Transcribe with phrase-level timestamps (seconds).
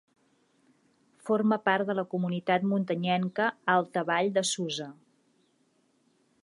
[1.29, 4.93] Forma part de la Comunitat Muntanyenca Alta Vall de Susa.